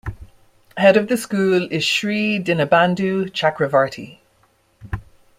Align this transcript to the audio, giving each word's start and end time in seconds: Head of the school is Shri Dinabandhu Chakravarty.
Head 0.77 0.97
of 0.97 1.09
the 1.09 1.15
school 1.15 1.67
is 1.71 1.83
Shri 1.83 2.39
Dinabandhu 2.43 3.29
Chakravarty. 3.33 4.17